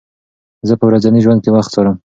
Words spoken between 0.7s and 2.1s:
په ورځني ژوند کې وخت څارم.